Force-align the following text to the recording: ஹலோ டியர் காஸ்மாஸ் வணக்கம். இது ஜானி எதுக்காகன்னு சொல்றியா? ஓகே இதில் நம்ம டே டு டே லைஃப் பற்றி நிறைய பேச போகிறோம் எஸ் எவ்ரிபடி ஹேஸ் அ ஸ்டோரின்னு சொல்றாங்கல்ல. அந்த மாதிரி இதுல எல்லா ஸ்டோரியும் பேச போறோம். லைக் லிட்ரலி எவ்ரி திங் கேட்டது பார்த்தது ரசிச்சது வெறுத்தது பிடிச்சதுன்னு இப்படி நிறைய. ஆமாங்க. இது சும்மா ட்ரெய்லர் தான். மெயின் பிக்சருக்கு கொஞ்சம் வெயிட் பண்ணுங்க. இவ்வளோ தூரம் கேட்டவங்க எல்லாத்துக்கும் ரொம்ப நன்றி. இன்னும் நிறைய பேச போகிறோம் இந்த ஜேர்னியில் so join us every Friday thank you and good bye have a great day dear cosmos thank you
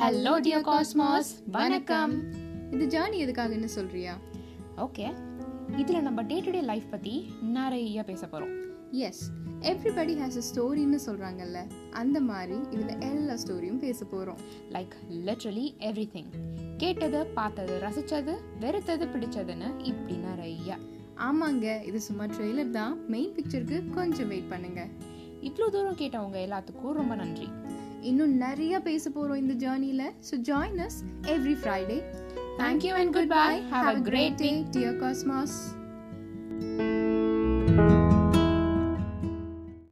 ஹலோ 0.00 0.32
டியர் 0.44 0.64
காஸ்மாஸ் 0.66 1.30
வணக்கம். 1.50 2.12
இது 2.70 2.86
ஜானி 2.86 3.24
எதுக்காகன்னு 3.24 3.64
சொல்றியா? 3.64 4.12
ஓகே 4.76 5.06
இதில் 5.76 6.02
நம்ம 6.02 6.22
டே 6.22 6.40
டு 6.40 6.50
டே 6.50 6.60
லைஃப் 6.60 6.90
பற்றி 6.90 7.32
நிறைய 7.40 8.02
பேச 8.02 8.26
போகிறோம் 8.26 8.52
எஸ் 8.90 9.22
எவ்ரிபடி 9.60 10.14
ஹேஸ் 10.20 10.38
அ 10.40 10.44
ஸ்டோரின்னு 10.50 10.98
சொல்றாங்கல்ல. 11.06 11.58
அந்த 11.90 12.20
மாதிரி 12.20 12.58
இதுல 12.70 13.00
எல்லா 13.00 13.34
ஸ்டோரியும் 13.34 13.78
பேச 13.78 14.06
போறோம். 14.12 14.36
லைக் 14.72 14.94
லிட்ரலி 15.26 15.66
எவ்ரி 15.88 16.06
திங் 16.14 16.30
கேட்டது 16.76 17.26
பார்த்தது 17.26 17.80
ரசிச்சது 17.86 18.36
வெறுத்தது 18.60 19.08
பிடிச்சதுன்னு 19.14 19.70
இப்படி 19.82 20.16
நிறைய. 20.16 20.78
ஆமாங்க. 21.16 21.84
இது 21.84 22.00
சும்மா 22.00 22.24
ட்ரெய்லர் 22.24 22.70
தான். 22.70 23.08
மெயின் 23.08 23.34
பிக்சருக்கு 23.36 23.90
கொஞ்சம் 23.90 24.28
வெயிட் 24.28 24.48
பண்ணுங்க. 24.48 24.86
இவ்வளோ 25.42 25.68
தூரம் 25.68 26.00
கேட்டவங்க 26.04 26.38
எல்லாத்துக்கும் 26.46 26.98
ரொம்ப 27.00 27.14
நன்றி. 27.14 27.48
இன்னும் 28.02 28.34
நிறைய 28.36 28.80
பேச 28.80 29.04
போகிறோம் 29.10 29.36
இந்த 29.36 29.56
ஜேர்னியில் 29.64 30.06
so 30.30 30.36
join 30.42 30.78
us 30.80 30.98
every 31.28 31.56
Friday 31.62 31.98
thank you 32.58 32.94
and 32.94 33.14
good 33.14 33.30
bye 33.30 33.46
have 33.74 33.90
a 33.94 33.96
great 34.02 34.38
day 34.38 34.52
dear 34.72 34.98
cosmos 35.04 35.58
thank 37.70 37.90
you 37.92 37.97